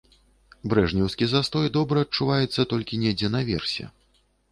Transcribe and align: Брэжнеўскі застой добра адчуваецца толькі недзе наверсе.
Брэжнеўскі 0.71 1.27
застой 1.33 1.69
добра 1.75 2.03
адчуваецца 2.05 2.65
толькі 2.71 2.99
недзе 3.05 3.31
наверсе. 3.37 3.85